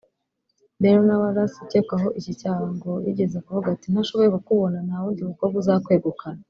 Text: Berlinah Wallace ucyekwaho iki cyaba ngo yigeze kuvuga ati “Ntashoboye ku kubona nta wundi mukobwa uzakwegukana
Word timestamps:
Berlinah 0.81 1.19
Wallace 1.21 1.57
ucyekwaho 1.63 2.07
iki 2.19 2.31
cyaba 2.39 2.67
ngo 2.75 2.91
yigeze 3.05 3.37
kuvuga 3.45 3.67
ati 3.75 3.87
“Ntashoboye 3.89 4.29
ku 4.33 4.39
kubona 4.47 4.77
nta 4.87 4.97
wundi 5.03 5.21
mukobwa 5.29 5.57
uzakwegukana 5.61 6.39